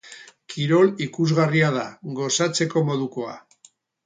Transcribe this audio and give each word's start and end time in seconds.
Kirol 0.53 0.87
ikusgarria 1.07 1.69
da, 1.75 1.83
gozatzeko 2.21 2.85
modukoa. 2.89 3.37